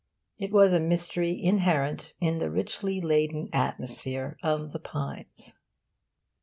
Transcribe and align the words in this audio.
It 0.39 0.51
was 0.51 0.73
a 0.73 0.79
mystery 0.79 1.39
inherent 1.39 2.15
in 2.19 2.39
the 2.39 2.49
richly 2.49 2.99
laden 2.99 3.49
atmosphere 3.53 4.35
of 4.41 4.71
The 4.71 4.79
Pines.... 4.79 5.53